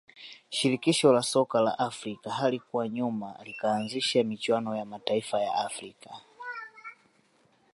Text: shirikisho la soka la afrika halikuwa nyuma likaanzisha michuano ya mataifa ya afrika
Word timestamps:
shirikisho 0.49 1.13
la 1.13 1.21
soka 1.21 1.61
la 1.61 1.79
afrika 1.79 2.31
halikuwa 2.31 2.89
nyuma 2.89 3.39
likaanzisha 3.43 4.23
michuano 4.23 4.75
ya 4.75 4.85
mataifa 4.85 5.39
ya 5.41 5.55
afrika 5.55 6.21